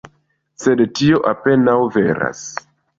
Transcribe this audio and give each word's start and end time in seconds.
Sed 0.63 0.81
tio 1.01 1.21
apenaŭ 1.35 1.79
veras. 1.99 2.47